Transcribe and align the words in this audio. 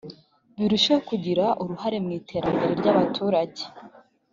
birusheho 0.59 1.01
kugira 1.09 1.45
uruhare 1.61 1.97
mu 2.03 2.09
iterambere 2.19 2.73
ry’abaturage 2.79 3.63